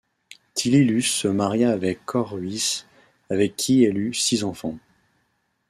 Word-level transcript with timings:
Tilly 0.55 0.83
Lus 0.83 1.03
se 1.03 1.27
maria 1.27 1.69
avec 1.71 2.05
Cor 2.05 2.31
Ruys, 2.31 2.85
avec 3.29 3.55
qui 3.55 3.83
elle 3.83 3.99
eut 3.99 4.15
six 4.15 4.43
enfants. 4.43 4.79